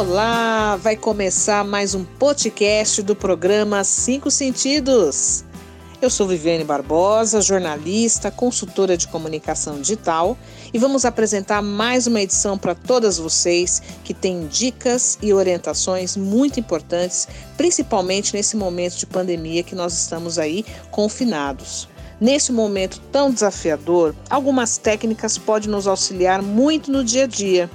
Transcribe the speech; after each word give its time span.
Olá, 0.00 0.76
vai 0.76 0.96
começar 0.96 1.62
mais 1.62 1.94
um 1.94 2.06
podcast 2.06 3.02
do 3.02 3.14
programa 3.14 3.84
Cinco 3.84 4.30
Sentidos. 4.30 5.44
Eu 6.00 6.08
sou 6.08 6.26
Viviane 6.26 6.64
Barbosa, 6.64 7.42
jornalista, 7.42 8.30
consultora 8.30 8.96
de 8.96 9.06
comunicação 9.06 9.78
digital 9.78 10.38
e 10.72 10.78
vamos 10.78 11.04
apresentar 11.04 11.60
mais 11.60 12.06
uma 12.06 12.22
edição 12.22 12.56
para 12.56 12.74
todas 12.74 13.18
vocês 13.18 13.82
que 14.02 14.14
têm 14.14 14.46
dicas 14.46 15.18
e 15.20 15.34
orientações 15.34 16.16
muito 16.16 16.58
importantes, 16.58 17.28
principalmente 17.58 18.32
nesse 18.32 18.56
momento 18.56 18.96
de 18.96 19.04
pandemia 19.04 19.62
que 19.62 19.74
nós 19.74 19.92
estamos 19.92 20.38
aí 20.38 20.64
confinados. 20.90 21.90
Nesse 22.18 22.52
momento 22.52 23.02
tão 23.12 23.30
desafiador, 23.30 24.14
algumas 24.30 24.78
técnicas 24.78 25.36
podem 25.36 25.68
nos 25.68 25.86
auxiliar 25.86 26.40
muito 26.40 26.90
no 26.90 27.04
dia 27.04 27.24
a 27.24 27.26
dia 27.26 27.70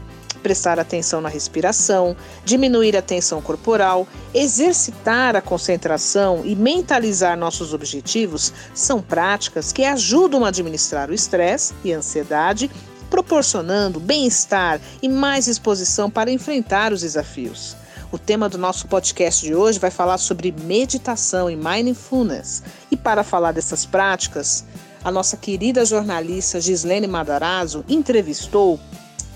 prestar 0.46 0.80
atenção 0.80 1.22
na 1.22 1.28
respiração, 1.28 2.16
diminuir 2.46 2.96
a 2.96 3.02
tensão 3.02 3.42
corporal, 3.42 4.08
exercitar 4.32 5.36
a 5.36 5.42
concentração 5.42 6.44
e 6.46 6.56
mentalizar 6.56 7.36
nossos 7.36 7.74
objetivos 7.74 8.54
são 8.72 9.02
práticas 9.02 9.72
que 9.72 9.84
ajudam 9.84 10.46
a 10.46 10.50
administrar 10.50 11.10
o 11.10 11.16
estresse 11.16 11.74
e 11.84 11.92
a 11.92 11.98
ansiedade, 11.98 12.70
proporcionando 13.10 14.00
bem-estar 14.00 14.80
e 15.02 15.10
mais 15.10 15.46
disposição 15.46 16.12
para 16.12 16.30
enfrentar 16.30 16.94
os 16.94 17.02
desafios. 17.02 17.76
O 18.12 18.20
tema 18.20 18.48
do 18.48 18.60
nosso 18.60 18.88
podcast 18.88 19.44
de 19.44 19.56
hoje 19.56 19.80
vai 19.80 19.90
falar 19.90 20.20
sobre 20.20 20.52
meditação 20.52 21.50
e 21.50 21.56
mindfulness. 21.56 22.62
E 22.92 22.96
para 22.96 23.24
falar 23.24 23.52
dessas 23.52 23.84
práticas, 23.84 24.64
a 25.04 25.12
nossa 25.12 25.38
querida 25.38 25.84
jornalista 25.86 26.62
Gislene 26.62 27.08
Madarazzo 27.08 27.84
entrevistou 27.90 28.80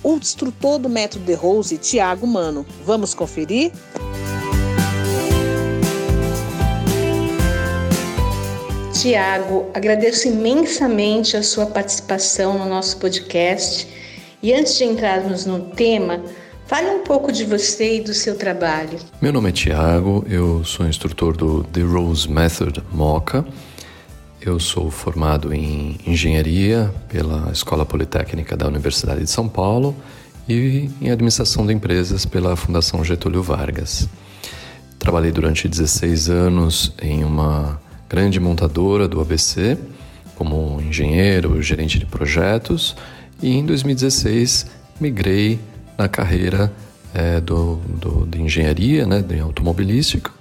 o 0.03 0.15
instrutor 0.15 0.79
do 0.79 0.89
método 0.89 1.25
de 1.25 1.33
Rose, 1.33 1.77
Tiago 1.77 2.25
Mano. 2.25 2.65
Vamos 2.85 3.13
conferir? 3.13 3.71
Tiago, 8.93 9.69
agradeço 9.73 10.27
imensamente 10.27 11.37
a 11.37 11.43
sua 11.43 11.65
participação 11.65 12.57
no 12.59 12.65
nosso 12.65 12.97
podcast. 12.97 13.87
E 14.43 14.53
antes 14.53 14.77
de 14.77 14.83
entrarmos 14.83 15.45
no 15.45 15.59
tema, 15.71 16.21
fale 16.65 16.89
um 16.89 17.03
pouco 17.03 17.31
de 17.31 17.45
você 17.45 17.97
e 17.97 18.01
do 18.01 18.13
seu 18.13 18.35
trabalho. 18.37 18.99
Meu 19.21 19.31
nome 19.31 19.49
é 19.49 19.51
Tiago, 19.53 20.25
eu 20.29 20.63
sou 20.65 20.85
instrutor 20.85 21.35
do 21.35 21.63
The 21.63 21.81
Rose 21.81 22.29
Method 22.29 22.83
MOCA 22.91 23.45
eu 24.41 24.59
sou 24.59 24.89
formado 24.89 25.53
em 25.53 25.97
engenharia 26.05 26.93
pela 27.09 27.51
Escola 27.51 27.85
Politécnica 27.85 28.55
da 28.55 28.67
Universidade 28.67 29.23
de 29.23 29.29
São 29.29 29.49
Paulo 29.49 29.95
e 30.47 30.89
em 31.01 31.11
administração 31.11 31.65
de 31.65 31.73
empresas 31.73 32.25
pela 32.25 32.55
Fundação 32.55 33.03
Getúlio 33.03 33.43
Vargas. 33.43 34.07
Trabalhei 34.97 35.31
durante 35.31 35.67
16 35.67 36.29
anos 36.29 36.93
em 37.01 37.23
uma 37.23 37.79
grande 38.07 38.39
montadora 38.39 39.07
do 39.07 39.19
ABC 39.19 39.77
como 40.35 40.81
engenheiro, 40.81 41.61
gerente 41.61 41.99
de 41.99 42.05
projetos 42.05 42.95
e 43.41 43.57
em 43.57 43.65
2016 43.65 44.67
migrei 44.99 45.59
na 45.97 46.07
carreira 46.07 46.71
é, 47.13 47.41
do, 47.41 47.75
do, 47.75 48.25
de 48.25 48.41
engenharia, 48.41 49.05
né, 49.05 49.21
de 49.21 49.39
automobilístico, 49.39 50.33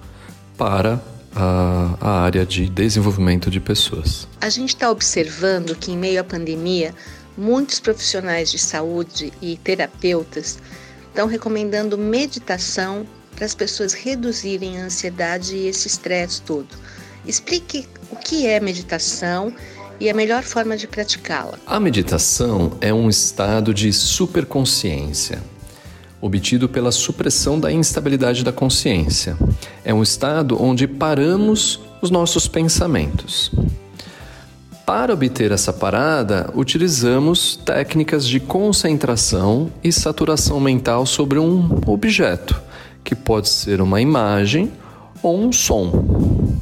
para 0.56 1.00
a, 1.38 1.96
a 2.00 2.10
área 2.22 2.44
de 2.44 2.68
desenvolvimento 2.68 3.50
de 3.50 3.60
pessoas. 3.60 4.26
A 4.40 4.48
gente 4.48 4.70
está 4.70 4.90
observando 4.90 5.76
que, 5.76 5.92
em 5.92 5.96
meio 5.96 6.20
à 6.20 6.24
pandemia, 6.24 6.92
muitos 7.36 7.78
profissionais 7.78 8.50
de 8.50 8.58
saúde 8.58 9.32
e 9.40 9.56
terapeutas 9.58 10.58
estão 11.08 11.28
recomendando 11.28 11.96
meditação 11.96 13.06
para 13.36 13.44
as 13.44 13.54
pessoas 13.54 13.92
reduzirem 13.92 14.80
a 14.80 14.86
ansiedade 14.86 15.54
e 15.54 15.68
esse 15.68 15.86
estresse 15.86 16.42
todo. 16.42 16.68
Explique 17.24 17.86
o 18.10 18.16
que 18.16 18.46
é 18.46 18.58
meditação 18.58 19.54
e 20.00 20.10
a 20.10 20.14
melhor 20.14 20.42
forma 20.42 20.76
de 20.76 20.88
praticá-la. 20.88 21.58
A 21.66 21.78
meditação 21.78 22.76
é 22.80 22.92
um 22.92 23.08
estado 23.08 23.72
de 23.72 23.92
superconsciência 23.92 25.40
obtido 26.20 26.68
pela 26.68 26.90
supressão 26.90 27.58
da 27.58 27.70
instabilidade 27.70 28.44
da 28.44 28.52
consciência. 28.52 29.36
É 29.84 29.94
um 29.94 30.02
estado 30.02 30.60
onde 30.60 30.86
paramos 30.86 31.80
os 32.02 32.10
nossos 32.10 32.48
pensamentos. 32.48 33.50
Para 34.84 35.12
obter 35.12 35.52
essa 35.52 35.72
parada, 35.72 36.50
utilizamos 36.54 37.56
técnicas 37.56 38.26
de 38.26 38.40
concentração 38.40 39.70
e 39.84 39.92
saturação 39.92 40.58
mental 40.58 41.04
sobre 41.04 41.38
um 41.38 41.80
objeto, 41.86 42.60
que 43.04 43.14
pode 43.14 43.48
ser 43.50 43.82
uma 43.82 44.00
imagem 44.00 44.72
ou 45.22 45.38
um 45.38 45.52
som. 45.52 46.58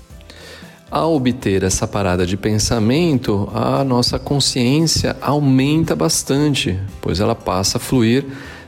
Ao 0.91 1.15
obter 1.15 1.63
essa 1.63 1.87
parada 1.87 2.27
de 2.27 2.37
pensamento, 2.37 3.49
a 3.55 3.85
nossa 3.85 4.19
consciência 4.19 5.17
aumenta 5.21 5.95
bastante, 5.95 6.79
pois 7.01 7.21
ela 7.21 7.35
passa 7.35 7.79
a 7.79 7.81
fluir 7.81 8.25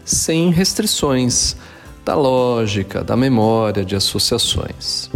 sem 0.09 0.51
restrições 0.51 1.55
da 2.05 2.15
lógica, 2.15 3.05
da 3.05 3.15
memória, 3.15 3.85
de 3.85 3.95
associações. 3.95 5.11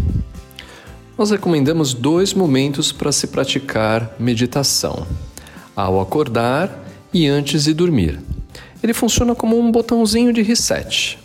Nós 1.16 1.30
recomendamos 1.30 1.94
dois 1.94 2.34
momentos 2.34 2.92
para 2.92 3.10
se 3.10 3.26
praticar 3.28 4.14
meditação: 4.18 5.06
ao 5.74 6.00
acordar 6.00 6.84
e 7.12 7.26
antes 7.26 7.64
de 7.64 7.72
dormir. 7.72 8.20
Ele 8.82 8.92
funciona 8.92 9.34
como 9.34 9.58
um 9.58 9.70
botãozinho 9.70 10.32
de 10.32 10.42
reset. 10.42 11.18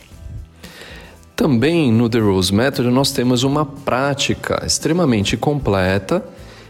Também 1.35 1.91
no 1.91 2.09
The 2.09 2.19
Rose 2.19 2.53
Method 2.53 2.89
nós 2.89 3.11
temos 3.11 3.43
uma 3.43 3.65
prática 3.65 4.63
extremamente 4.65 5.35
completa 5.35 6.23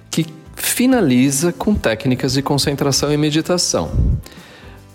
que 0.09 0.25
finaliza 0.55 1.53
com 1.53 1.75
técnicas 1.75 2.33
de 2.33 2.41
concentração 2.41 3.11
e 3.11 3.17
meditação. 3.17 3.91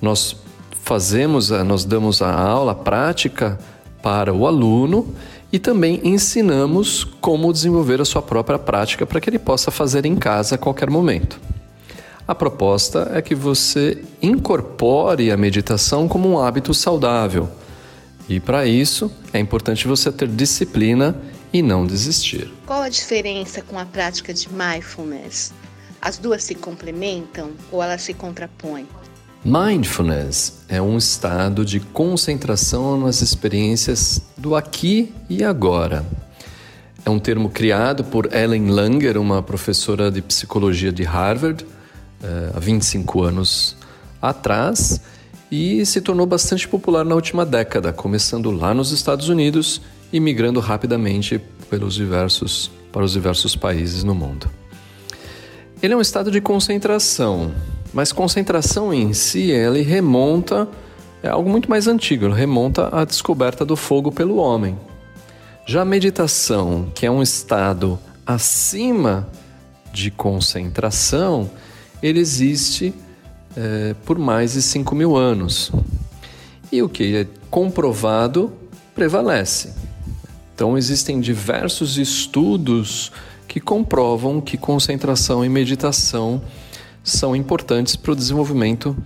Nós 0.01 0.42
fazemos, 0.83 1.51
nós 1.51 1.85
damos 1.85 2.21
a 2.21 2.33
aula 2.35 2.75
prática 2.75 3.59
para 4.03 4.35
o 4.35 4.47
aluno 4.47 5.15
e 5.53 5.59
também 5.59 6.01
ensinamos 6.03 7.05
como 7.21 7.53
desenvolver 7.53 8.01
a 8.01 8.05
sua 8.05 8.21
própria 8.21 8.59
prática 8.59 9.07
para 9.07 9.21
que 9.21 9.31
ele 9.31 9.39
possa 9.39 9.71
fazer 9.71 10.05
em 10.05 10.17
casa 10.17 10.57
a 10.57 10.59
qualquer 10.59 10.91
momento. 10.91 11.41
A 12.27 12.35
proposta 12.35 13.11
é 13.15 13.23
que 13.23 13.35
você 13.35 14.03
incorpore 14.21 15.31
a 15.31 15.37
meditação 15.37 16.09
como 16.09 16.29
um 16.29 16.39
hábito 16.39 16.73
saudável. 16.75 17.49
E 18.29 18.41
para 18.41 18.67
isso 18.67 19.11
é 19.33 19.39
importante 19.39 19.87
você 19.87 20.11
ter 20.11 20.29
disciplina 20.29 21.15
e 21.53 21.63
não 21.63 21.87
desistir. 21.87 22.51
Qual 22.67 22.83
a 22.83 22.89
diferença 22.89 23.63
com 23.63 23.79
a 23.79 23.85
prática 23.85 24.33
de 24.33 24.49
mindfulness? 24.53 25.53
As 26.01 26.19
duas 26.19 26.43
se 26.43 26.55
complementam 26.55 27.51
ou 27.71 27.83
elas 27.83 28.03
se 28.03 28.15
contrapõem? 28.15 28.87
Mindfulness 29.45 30.63
é 30.69 30.81
um 30.81 30.97
estado 30.97 31.65
de 31.65 31.81
concentração 31.81 32.97
nas 33.01 33.23
experiências 33.23 34.23
do 34.39 34.55
aqui 34.55 35.13
e 35.29 35.43
agora. 35.43 36.07
É 37.05 37.11
um 37.11 37.19
termo 37.19 37.51
criado 37.51 38.05
por 38.05 38.33
Ellen 38.33 38.71
Langer, 38.71 39.19
uma 39.19 39.43
professora 39.43 40.13
de 40.13 40.23
psicologia 40.23 40.93
de 40.93 41.03
Harvard, 41.03 41.67
eh, 42.23 42.53
há 42.55 42.61
25 42.61 43.25
anos 43.25 43.77
atrás, 44.21 45.01
e 45.51 45.85
se 45.87 46.01
tornou 46.01 46.25
bastante 46.25 46.69
popular 46.69 47.05
na 47.05 47.17
última 47.17 47.45
década, 47.45 47.93
começando 47.93 48.49
lá 48.53 48.73
nos 48.73 48.93
Estados 48.93 49.29
Unidos 49.29 49.83
e 50.13 50.21
migrando 50.21 50.61
rapidamente 50.61 51.41
pelos 51.69 51.95
diversos, 51.95 52.71
para 52.93 53.03
os 53.03 53.11
diversos 53.11 53.57
países 53.57 54.05
no 54.05 54.15
mundo. 54.15 54.49
Ele 55.83 55.95
é 55.95 55.97
um 55.97 56.01
estado 56.01 56.31
de 56.31 56.41
concentração, 56.41 57.53
mas 57.93 58.13
concentração 58.13 58.93
em 58.93 59.13
si, 59.13 59.51
ele 59.51 59.83
remonta 59.83 60.69
é 61.23 61.29
algo 61.29 61.49
muito 61.49 61.71
mais 61.71 61.87
antigo, 61.87 62.29
remonta 62.31 62.89
à 62.91 63.05
descoberta 63.05 63.65
do 63.65 63.77
fogo 63.77 64.11
pelo 64.11 64.39
homem. 64.39 64.77
Já 65.65 65.83
a 65.83 65.85
meditação, 65.85 66.91
que 66.93 67.07
é 67.07 67.11
um 67.11 67.23
estado 67.23 67.97
acima 68.27 69.29
de 69.93 70.11
concentração, 70.11 71.49
ele 72.03 72.19
existe 72.19 72.93
é, 73.57 73.95
por 74.05 74.19
mais 74.19 74.55
de 74.55 74.63
5 74.63 74.95
mil 74.97 75.17
anos. 75.17 75.71
E 76.73 76.83
o 76.83 76.89
que 76.89 77.15
é 77.15 77.27
comprovado 77.49 78.53
prevalece. 78.93 79.73
Então, 80.55 80.77
existem 80.77 81.21
diversos 81.21 81.99
estudos 81.99 83.13
que 83.47 83.61
comprovam 83.61 84.41
que 84.41 84.57
concentração 84.57 85.45
e 85.45 85.49
meditação 85.49 86.43
são 87.03 87.35
importantes 87.35 87.97
para 87.97 88.13
o 88.13 88.17
desenvolvimento 88.17 88.97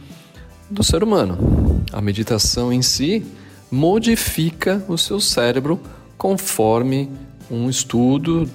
do 0.70 0.82
ser 0.82 1.02
humano. 1.02 1.84
A 1.92 2.00
meditação 2.00 2.72
em 2.72 2.82
si 2.82 3.24
modifica 3.70 4.84
o 4.88 4.96
seu 4.96 5.20
cérebro 5.20 5.80
conforme 6.16 7.10
um 7.50 7.68
estudo 7.68 8.48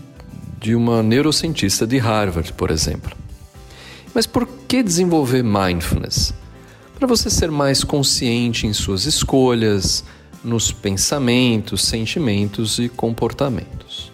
de 0.59 0.75
uma 0.75 1.01
neurocientista 1.01 1.87
de 1.87 1.97
Harvard, 1.97 2.53
por 2.53 2.69
exemplo. 2.69 3.15
Mas 4.13 4.27
por 4.27 4.47
que 4.67 4.83
desenvolver 4.83 5.43
mindfulness? 5.43 6.33
Para 6.97 7.07
você 7.07 7.29
ser 7.29 7.49
mais 7.49 7.83
consciente 7.83 8.67
em 8.67 8.73
suas 8.73 9.05
escolhas, 9.05 10.03
nos 10.43 10.71
pensamentos, 10.71 11.83
sentimentos 11.83 12.77
e 12.77 12.89
comportamentos. 12.89 14.11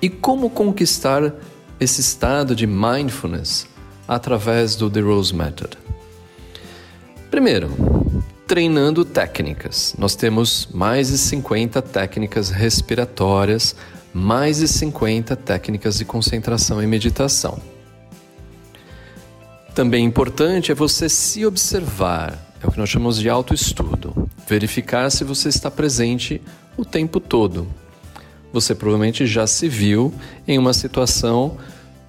E 0.00 0.08
como 0.08 0.48
conquistar 0.48 1.34
esse 1.80 2.00
estado 2.00 2.54
de 2.54 2.66
mindfulness 2.66 3.66
através 4.06 4.76
do 4.76 4.90
The 4.90 5.00
Rose 5.00 5.34
Method? 5.34 5.78
Primeiro, 7.30 7.70
treinando 8.46 9.04
técnicas. 9.04 9.94
Nós 9.98 10.14
temos 10.14 10.68
mais 10.72 11.08
de 11.08 11.18
50 11.18 11.82
técnicas 11.82 12.50
respiratórias, 12.50 13.74
mais 14.12 14.58
de 14.58 14.68
50 14.68 15.34
técnicas 15.36 15.98
de 15.98 16.04
concentração 16.04 16.82
e 16.82 16.86
meditação. 16.86 17.60
Também 19.74 20.04
importante 20.04 20.70
é 20.70 20.74
você 20.74 21.08
se 21.08 21.44
observar, 21.44 22.38
é 22.62 22.66
o 22.66 22.70
que 22.70 22.78
nós 22.78 22.88
chamamos 22.88 23.18
de 23.18 23.28
autoestudo. 23.28 24.30
Verificar 24.46 25.10
se 25.10 25.24
você 25.24 25.48
está 25.48 25.68
presente 25.68 26.40
o 26.76 26.84
tempo 26.84 27.18
todo. 27.18 27.66
Você 28.52 28.72
provavelmente 28.72 29.26
já 29.26 29.48
se 29.48 29.68
viu 29.68 30.14
em 30.46 30.56
uma 30.58 30.72
situação 30.72 31.56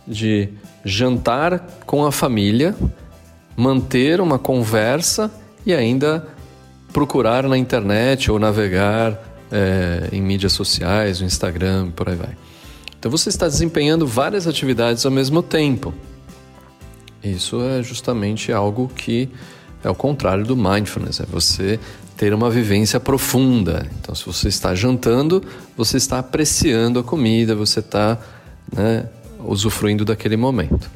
de 0.08 0.50
jantar 0.84 1.60
com 1.86 2.06
a 2.06 2.12
família, 2.12 2.76
manter 3.56 4.22
uma 4.22 4.38
conversa 4.38 5.32
e 5.66 5.74
ainda 5.74 6.28
procurar 6.94 7.48
na 7.48 7.58
internet 7.58 8.32
ou 8.32 8.40
navegar 8.40 9.20
é, 9.52 10.10
em 10.12 10.22
mídias 10.22 10.54
sociais, 10.54 11.20
no 11.20 11.28
Instagram, 11.28 11.92
por 11.92 12.10
aí 12.10 12.16
vai. 12.16 12.38
Então 13.00 13.12
você 13.12 13.30
está 13.30 13.48
desempenhando 13.48 14.08
várias 14.08 14.48
atividades 14.48 15.06
ao 15.06 15.12
mesmo 15.12 15.44
tempo. 15.44 15.94
Isso 17.24 17.62
é 17.62 17.82
justamente 17.82 18.52
algo 18.52 18.88
que 18.88 19.30
é 19.84 19.90
o 19.90 19.96
contrário 19.96 20.44
do 20.46 20.56
mindfulness, 20.56 21.20
é 21.20 21.26
você 21.26 21.80
ter 22.18 22.34
uma 22.34 22.50
vivência 22.50 23.00
profunda. 23.00 23.86
Então, 24.00 24.16
se 24.16 24.26
você 24.26 24.48
está 24.48 24.74
jantando, 24.74 25.44
você 25.76 25.98
está 25.98 26.20
apreciando 26.20 27.00
a 27.00 27.04
comida, 27.04 27.56
você 27.56 27.80
está 27.80 28.18
né, 28.74 29.08
usufruindo 29.40 30.06
daquele 30.06 30.38
momento. 30.38 30.90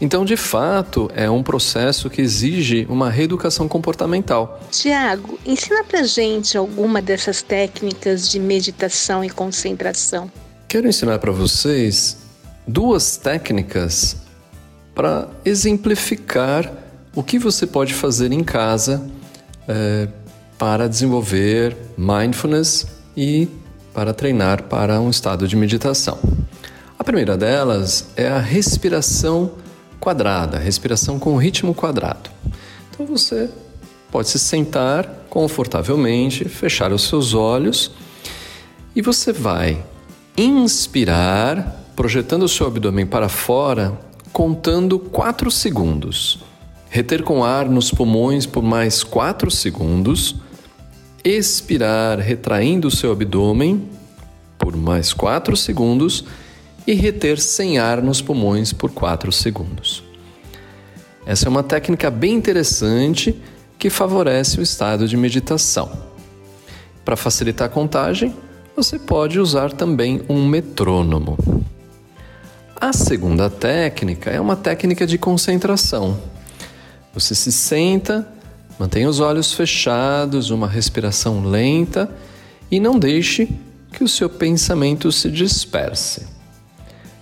Então, 0.00 0.24
de 0.24 0.36
fato, 0.36 1.10
é 1.14 1.30
um 1.30 1.42
processo 1.42 2.10
que 2.10 2.20
exige 2.20 2.86
uma 2.90 3.08
reeducação 3.08 3.68
comportamental. 3.68 4.60
Tiago, 4.70 5.38
ensina 5.46 5.84
pra 5.84 6.02
gente 6.02 6.58
alguma 6.58 7.00
dessas 7.00 7.42
técnicas 7.42 8.28
de 8.28 8.40
meditação 8.40 9.24
e 9.24 9.30
concentração. 9.30 10.30
Quero 10.68 10.88
ensinar 10.88 11.18
para 11.18 11.30
vocês 11.30 12.18
duas 12.66 13.16
técnicas 13.16 14.16
para 14.94 15.28
exemplificar 15.44 16.72
o 17.14 17.22
que 17.22 17.38
você 17.38 17.66
pode 17.66 17.94
fazer 17.94 18.32
em 18.32 18.42
casa 18.42 19.06
é, 19.68 20.08
para 20.58 20.88
desenvolver 20.88 21.76
mindfulness 21.96 22.86
e 23.16 23.48
para 23.92 24.12
treinar 24.12 24.64
para 24.64 25.00
um 25.00 25.08
estado 25.08 25.46
de 25.46 25.54
meditação. 25.56 26.18
A 26.98 27.04
primeira 27.04 27.36
delas 27.36 28.08
é 28.16 28.28
a 28.28 28.38
respiração 28.38 29.52
quadrada, 29.98 30.58
respiração 30.58 31.18
com 31.18 31.36
ritmo 31.36 31.74
quadrado. 31.74 32.30
Então 32.90 33.06
você 33.06 33.50
pode 34.10 34.28
se 34.28 34.38
sentar 34.38 35.26
confortavelmente, 35.28 36.48
fechar 36.48 36.92
os 36.92 37.08
seus 37.08 37.34
olhos 37.34 37.90
e 38.94 39.02
você 39.02 39.32
vai 39.32 39.84
inspirar, 40.36 41.84
projetando 41.96 42.44
o 42.44 42.48
seu 42.48 42.66
abdômen 42.66 43.06
para 43.06 43.28
fora 43.28 43.98
contando 44.32 44.98
4 44.98 45.50
segundos. 45.50 46.40
Reter 46.90 47.22
com 47.22 47.42
ar 47.42 47.68
nos 47.68 47.90
pulmões 47.90 48.46
por 48.46 48.62
mais 48.62 49.02
4 49.02 49.50
segundos. 49.50 50.36
Expirar, 51.24 52.18
retraindo 52.18 52.88
o 52.88 52.90
seu 52.90 53.10
abdômen 53.10 53.88
por 54.58 54.76
mais 54.76 55.12
4 55.12 55.56
segundos. 55.56 56.24
E 56.86 56.92
reter 56.92 57.40
sem 57.40 57.78
ar 57.78 58.02
nos 58.02 58.20
pulmões 58.20 58.72
por 58.72 58.90
4 58.90 59.32
segundos. 59.32 60.04
Essa 61.26 61.46
é 61.46 61.48
uma 61.48 61.62
técnica 61.62 62.10
bem 62.10 62.34
interessante 62.34 63.34
que 63.78 63.88
favorece 63.88 64.60
o 64.60 64.62
estado 64.62 65.08
de 65.08 65.16
meditação. 65.16 65.90
Para 67.04 67.16
facilitar 67.16 67.66
a 67.66 67.70
contagem, 67.70 68.34
você 68.76 68.98
pode 68.98 69.38
usar 69.38 69.72
também 69.72 70.22
um 70.28 70.46
metrônomo. 70.46 71.38
A 72.78 72.92
segunda 72.92 73.48
técnica 73.48 74.30
é 74.30 74.40
uma 74.40 74.56
técnica 74.56 75.06
de 75.06 75.16
concentração. 75.16 76.18
Você 77.14 77.34
se 77.34 77.52
senta, 77.52 78.28
mantém 78.78 79.06
os 79.06 79.20
olhos 79.20 79.52
fechados, 79.52 80.50
uma 80.50 80.68
respiração 80.68 81.44
lenta 81.44 82.10
e 82.70 82.80
não 82.80 82.98
deixe 82.98 83.48
que 83.92 84.02
o 84.02 84.08
seu 84.08 84.28
pensamento 84.28 85.10
se 85.12 85.30
disperse. 85.30 86.33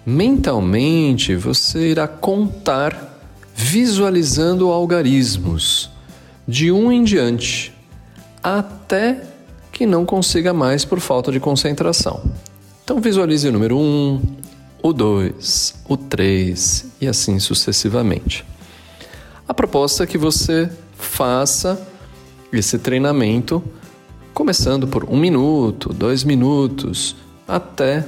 Mentalmente, 0.04 1.36
você 1.36 1.90
irá 1.90 2.08
contar 2.08 3.20
visualizando 3.54 4.70
algarismos 4.70 5.90
de 6.46 6.72
um 6.72 6.90
em 6.90 7.04
diante, 7.04 7.72
até 8.42 9.22
que 9.70 9.86
não 9.86 10.04
consiga 10.04 10.52
mais 10.52 10.84
por 10.84 10.98
falta 10.98 11.30
de 11.30 11.38
concentração. 11.38 12.22
Então 12.84 13.00
visualize 13.00 13.48
o 13.48 13.52
número 13.52 13.76
1, 13.76 13.80
um, 13.80 14.20
o 14.82 14.92
2, 14.92 15.74
o 15.88 15.96
3 15.96 16.86
e 17.00 17.06
assim 17.06 17.38
sucessivamente. 17.38 18.44
A 19.46 19.54
proposta 19.54 20.02
é 20.02 20.06
que 20.06 20.18
você 20.18 20.68
faça 20.96 21.80
esse 22.52 22.78
treinamento 22.78 23.62
começando 24.34 24.88
por 24.88 25.04
um 25.04 25.16
minuto, 25.16 25.92
dois 25.92 26.24
minutos, 26.24 27.14
até 27.46 28.04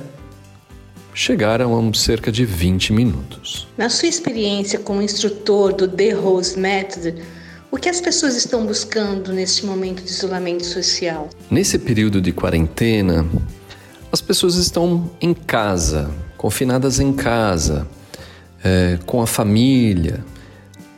chegar 1.14 1.62
a 1.62 1.66
cerca 1.94 2.32
de 2.32 2.44
20 2.44 2.92
minutos. 2.92 3.68
Na 3.78 3.88
sua 3.88 4.08
experiência 4.08 4.80
como 4.80 5.00
instrutor 5.00 5.72
do 5.72 5.86
The 5.86 6.10
Rose 6.10 6.58
Method, 6.58 7.22
o 7.70 7.76
que 7.76 7.88
as 7.88 8.00
pessoas 8.00 8.36
estão 8.36 8.66
buscando 8.66 9.32
neste 9.32 9.64
momento 9.64 10.02
de 10.02 10.10
isolamento 10.10 10.66
social? 10.66 11.30
Nesse 11.50 11.78
período 11.78 12.20
de 12.20 12.32
quarentena, 12.32 13.26
as 14.10 14.20
pessoas 14.20 14.56
estão 14.56 15.10
em 15.20 15.32
casa, 15.32 16.10
confinadas 16.36 16.98
em 16.98 17.12
casa, 17.12 17.86
é, 18.62 18.98
com 19.06 19.22
a 19.22 19.26
família, 19.26 20.24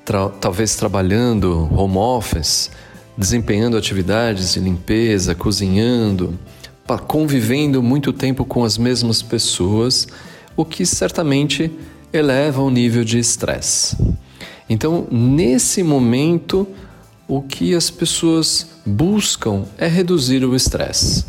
tra 0.04 0.28
talvez 0.28 0.76
trabalhando 0.76 1.68
home 1.74 1.96
office, 1.96 2.70
desempenhando 3.16 3.76
atividades 3.76 4.54
de 4.54 4.60
limpeza, 4.60 5.34
cozinhando, 5.34 6.38
convivendo 7.06 7.82
muito 7.82 8.12
tempo 8.12 8.44
com 8.44 8.64
as 8.64 8.78
mesmas 8.78 9.22
pessoas, 9.22 10.06
o 10.56 10.64
que 10.64 10.86
certamente 10.86 11.70
eleva 12.12 12.62
o 12.62 12.70
nível 12.70 13.04
de 13.04 13.18
estresse. 13.18 13.96
Então, 14.68 15.06
nesse 15.10 15.82
momento, 15.82 16.66
o 17.28 17.42
que 17.42 17.74
as 17.74 17.90
pessoas 17.90 18.68
buscam 18.84 19.64
é 19.78 19.86
reduzir 19.86 20.44
o 20.44 20.54
estresse 20.54 21.24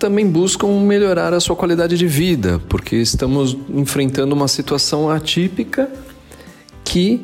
também 0.00 0.26
buscam 0.26 0.66
melhorar 0.80 1.34
a 1.34 1.40
sua 1.40 1.54
qualidade 1.54 1.96
de 1.98 2.06
vida, 2.06 2.58
porque 2.70 2.96
estamos 2.96 3.54
enfrentando 3.68 4.34
uma 4.34 4.48
situação 4.48 5.10
atípica 5.10 5.90
que 6.82 7.22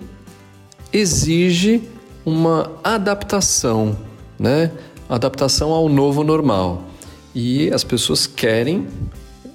exige 0.92 1.82
uma 2.22 2.70
adaptação, 2.84 3.96
né? 4.38 4.70
Adaptação 5.08 5.70
ao 5.70 5.88
novo 5.88 6.22
normal. 6.22 6.84
E 7.38 7.70
as 7.70 7.84
pessoas 7.84 8.26
querem 8.26 8.88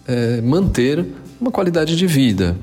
é, 0.07 0.39
manter 0.39 1.03
uma 1.39 1.49
qualidade 1.49 1.95
de 1.95 2.05
vida. 2.05 2.55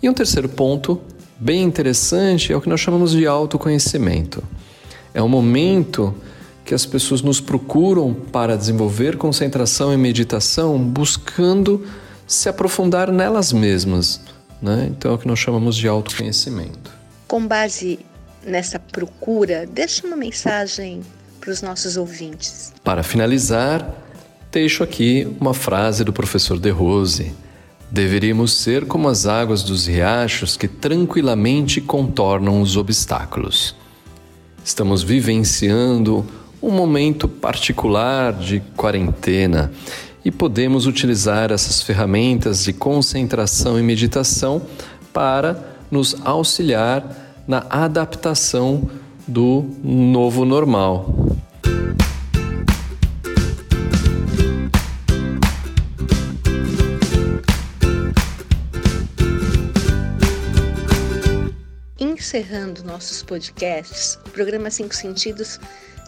E 0.00 0.08
um 0.08 0.14
terceiro 0.14 0.48
ponto 0.48 1.00
bem 1.36 1.64
interessante 1.64 2.52
é 2.52 2.56
o 2.56 2.60
que 2.60 2.68
nós 2.68 2.78
chamamos 2.78 3.10
de 3.10 3.26
autoconhecimento. 3.26 4.40
É 5.12 5.20
um 5.20 5.28
momento 5.28 6.14
que 6.64 6.72
as 6.72 6.86
pessoas 6.86 7.22
nos 7.22 7.40
procuram 7.40 8.14
para 8.14 8.56
desenvolver 8.56 9.16
concentração 9.16 9.92
e 9.92 9.96
meditação 9.96 10.78
buscando 10.78 11.84
se 12.24 12.48
aprofundar 12.48 13.10
nelas 13.10 13.52
mesmas. 13.52 14.20
Né? 14.62 14.86
Então 14.92 15.10
é 15.10 15.14
o 15.16 15.18
que 15.18 15.26
nós 15.26 15.40
chamamos 15.40 15.74
de 15.74 15.88
autoconhecimento. 15.88 16.92
Com 17.26 17.44
base 17.48 17.98
nessa 18.46 18.78
procura, 18.78 19.66
deixa 19.66 20.06
uma 20.06 20.16
mensagem 20.16 21.00
para 21.40 21.50
os 21.50 21.60
nossos 21.62 21.96
ouvintes. 21.96 22.72
Para 22.84 23.02
finalizar, 23.02 23.92
deixo 24.52 24.84
aqui 24.84 25.26
uma 25.40 25.54
frase 25.54 26.04
do 26.04 26.12
professor 26.12 26.58
De 26.58 26.68
Rose. 26.68 27.32
Deveríamos 27.90 28.52
ser 28.52 28.84
como 28.84 29.08
as 29.08 29.26
águas 29.26 29.62
dos 29.62 29.86
riachos 29.86 30.58
que 30.58 30.68
tranquilamente 30.68 31.80
contornam 31.80 32.60
os 32.60 32.76
obstáculos. 32.76 33.74
Estamos 34.62 35.02
vivenciando 35.02 36.24
um 36.62 36.70
momento 36.70 37.26
particular 37.26 38.34
de 38.34 38.60
quarentena 38.76 39.72
e 40.22 40.30
podemos 40.30 40.86
utilizar 40.86 41.50
essas 41.50 41.80
ferramentas 41.80 42.62
de 42.62 42.74
concentração 42.74 43.78
e 43.78 43.82
meditação 43.82 44.60
para 45.14 45.76
nos 45.90 46.14
auxiliar 46.26 47.42
na 47.48 47.64
adaptação 47.70 48.88
do 49.26 49.64
novo 49.82 50.44
normal. 50.44 51.21
Encerrando 62.22 62.84
nossos 62.84 63.20
podcasts, 63.20 64.16
o 64.24 64.30
programa 64.30 64.70
Cinco 64.70 64.94
Sentidos 64.94 65.58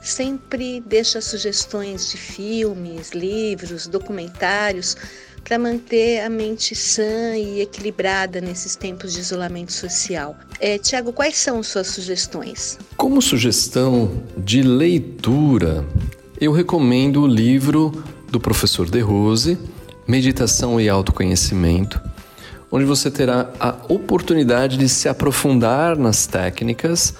sempre 0.00 0.80
deixa 0.86 1.20
sugestões 1.20 2.12
de 2.12 2.16
filmes, 2.16 3.10
livros, 3.10 3.88
documentários 3.88 4.96
para 5.42 5.58
manter 5.58 6.20
a 6.20 6.30
mente 6.30 6.72
sã 6.74 7.36
e 7.36 7.60
equilibrada 7.60 8.40
nesses 8.40 8.76
tempos 8.76 9.12
de 9.12 9.20
isolamento 9.20 9.72
social. 9.72 10.36
É, 10.60 10.78
Tiago, 10.78 11.12
quais 11.12 11.36
são 11.36 11.62
suas 11.64 11.88
sugestões? 11.88 12.78
Como 12.96 13.20
sugestão 13.20 14.22
de 14.38 14.62
leitura, 14.62 15.84
eu 16.40 16.52
recomendo 16.52 17.22
o 17.22 17.26
livro 17.26 17.90
do 18.30 18.38
professor 18.38 18.88
De 18.88 19.00
Rose, 19.00 19.58
Meditação 20.06 20.80
e 20.80 20.88
Autoconhecimento, 20.88 22.00
onde 22.74 22.84
você 22.84 23.08
terá 23.08 23.50
a 23.60 23.76
oportunidade 23.88 24.76
de 24.76 24.88
se 24.88 25.08
aprofundar 25.08 25.96
nas 25.96 26.26
técnicas 26.26 27.14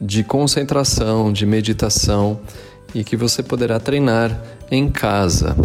de 0.00 0.22
concentração, 0.22 1.32
de 1.32 1.44
meditação 1.44 2.38
e 2.94 3.02
que 3.02 3.16
você 3.16 3.42
poderá 3.42 3.80
treinar 3.80 4.40
em 4.70 4.88
casa. 4.88 5.56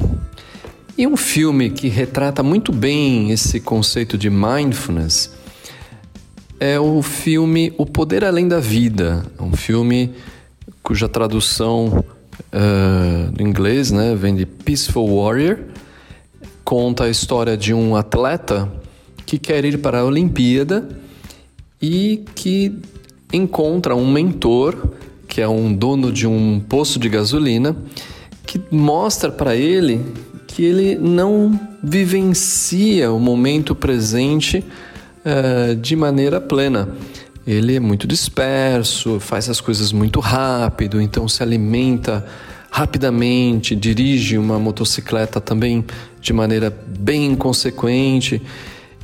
E 0.97 1.05
um 1.05 1.15
filme 1.15 1.69
que 1.69 1.87
retrata 1.87 2.41
muito 2.41 2.71
bem 2.71 3.29
esse 3.29 3.59
conceito 3.59 4.17
de 4.17 4.27
mindfulness 4.27 5.33
é 6.59 6.79
o 6.79 7.03
filme 7.03 7.71
O 7.77 7.85
Poder 7.85 8.25
Além 8.25 8.47
da 8.47 8.59
Vida, 8.59 9.23
um 9.39 9.55
filme 9.55 10.15
cuja 10.81 11.07
tradução 11.07 12.03
uh, 12.51 13.31
do 13.31 13.43
inglês 13.43 13.91
né, 13.91 14.15
vem 14.15 14.35
de 14.35 14.47
Peaceful 14.47 15.15
Warrior, 15.15 15.59
conta 16.69 17.05
a 17.05 17.09
história 17.09 17.57
de 17.57 17.73
um 17.73 17.95
atleta 17.95 18.71
que 19.25 19.39
quer 19.39 19.65
ir 19.65 19.79
para 19.79 20.01
a 20.01 20.05
Olimpíada 20.05 20.87
e 21.81 22.23
que 22.35 22.77
encontra 23.33 23.95
um 23.95 24.07
mentor, 24.07 24.77
que 25.27 25.41
é 25.41 25.47
um 25.47 25.73
dono 25.73 26.11
de 26.11 26.27
um 26.27 26.59
poço 26.59 26.99
de 26.99 27.09
gasolina, 27.09 27.75
que 28.45 28.61
mostra 28.69 29.31
para 29.31 29.55
ele 29.55 29.99
que 30.45 30.63
ele 30.63 30.95
não 30.95 31.59
vivencia 31.81 33.11
o 33.11 33.19
momento 33.19 33.73
presente 33.73 34.63
uh, 35.25 35.75
de 35.75 35.95
maneira 35.95 36.39
plena. 36.39 36.87
Ele 37.47 37.77
é 37.77 37.79
muito 37.79 38.05
disperso, 38.05 39.19
faz 39.19 39.49
as 39.49 39.59
coisas 39.59 39.91
muito 39.91 40.19
rápido, 40.19 41.01
então 41.01 41.27
se 41.27 41.41
alimenta 41.41 42.23
rapidamente, 42.79 43.75
dirige 43.75 44.37
uma 44.37 44.57
motocicleta 44.57 45.41
também 45.41 45.83
de 46.21 46.31
maneira 46.31 46.73
bem 46.97 47.25
inconsequente 47.25 48.41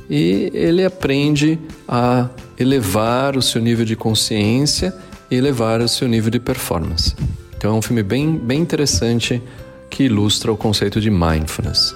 e 0.08 0.50
ele 0.54 0.82
aprende 0.82 1.58
a 1.86 2.30
elevar 2.58 3.36
o 3.36 3.42
seu 3.42 3.60
nível 3.60 3.84
de 3.84 3.94
consciência 3.94 4.94
e 5.30 5.36
elevar 5.36 5.82
o 5.82 5.88
seu 5.88 6.08
nível 6.08 6.30
de 6.30 6.40
performance. 6.40 7.14
Então 7.54 7.74
é 7.74 7.78
um 7.78 7.82
filme 7.82 8.02
bem, 8.02 8.38
bem 8.38 8.62
interessante 8.62 9.42
que 9.90 10.04
ilustra 10.04 10.50
o 10.50 10.56
conceito 10.56 10.98
de 10.98 11.10
mindfulness. 11.10 11.94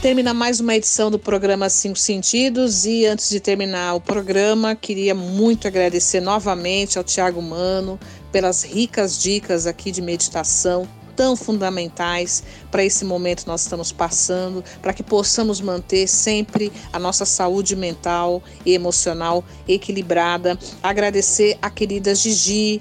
Termina 0.00 0.32
mais 0.32 0.60
uma 0.60 0.74
edição 0.74 1.10
do 1.10 1.18
programa 1.18 1.68
Cinco 1.68 1.98
Sentidos 1.98 2.86
e 2.86 3.04
antes 3.04 3.28
de 3.28 3.38
terminar 3.38 3.94
o 3.94 4.00
programa, 4.00 4.74
queria 4.74 5.14
muito 5.14 5.68
agradecer 5.68 6.22
novamente 6.22 6.96
ao 6.96 7.04
Tiago 7.04 7.42
Mano 7.42 8.00
pelas 8.32 8.62
ricas 8.62 9.18
dicas 9.18 9.66
aqui 9.66 9.90
de 9.92 10.00
meditação 10.00 10.88
tão 11.14 11.36
fundamentais 11.36 12.42
para 12.70 12.82
esse 12.82 13.04
momento 13.04 13.42
que 13.42 13.48
nós 13.48 13.60
estamos 13.60 13.92
passando, 13.92 14.64
para 14.80 14.94
que 14.94 15.02
possamos 15.02 15.60
manter 15.60 16.08
sempre 16.08 16.72
a 16.90 16.98
nossa 16.98 17.26
saúde 17.26 17.76
mental 17.76 18.42
e 18.64 18.72
emocional 18.72 19.44
equilibrada. 19.68 20.58
Agradecer 20.82 21.58
a 21.60 21.68
querida 21.68 22.14
Gigi, 22.14 22.80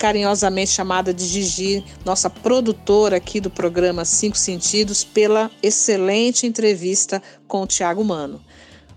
carinhosamente 0.00 0.70
chamada 0.70 1.12
de 1.12 1.26
Gigi, 1.26 1.84
nossa 2.06 2.30
produtora 2.30 3.18
aqui 3.18 3.38
do 3.38 3.50
programa 3.50 4.02
Cinco 4.06 4.38
Sentidos, 4.38 5.04
pela 5.04 5.50
excelente 5.62 6.46
entrevista 6.46 7.22
com 7.46 7.60
o 7.60 7.66
Tiago 7.66 8.02
Mano. 8.02 8.42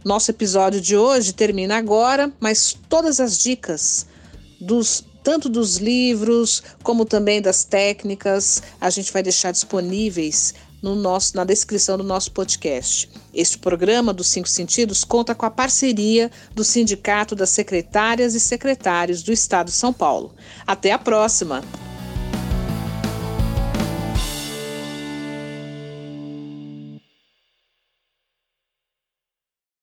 Nosso 0.01 0.31
episódio 0.31 0.79
de 0.79 0.95
hoje 0.95 1.33
termina 1.33 1.75
agora, 1.75 2.31
mas 2.39 2.73
todas 2.87 3.19
as 3.19 3.37
dicas 3.37 4.07
dos 4.61 5.03
tanto 5.21 5.49
dos 5.49 5.75
livros 5.75 6.63
como 6.83 7.03
também 7.03 7.41
das 7.41 7.65
técnicas, 7.65 8.63
a 8.79 8.89
gente 8.89 9.11
vai 9.11 9.21
deixar 9.21 9.51
disponíveis 9.51 10.53
no 10.83 10.95
nosso, 10.95 11.37
na 11.37 11.45
descrição 11.45 11.97
do 11.97 12.03
nosso 12.03 12.31
podcast. 12.33 13.09
Este 13.33 13.57
programa 13.57 14.13
dos 14.13 14.27
Cinco 14.27 14.49
Sentidos 14.49 15.05
conta 15.05 15.33
com 15.33 15.45
a 15.45 15.49
parceria 15.49 16.29
do 16.53 16.63
Sindicato 16.63 17.35
das 17.35 17.49
Secretárias 17.49 18.35
e 18.35 18.39
Secretários 18.39 19.23
do 19.23 19.31
Estado 19.31 19.67
de 19.67 19.73
São 19.73 19.93
Paulo. 19.93 20.35
Até 20.67 20.91
a 20.91 20.99
próxima! 20.99 21.63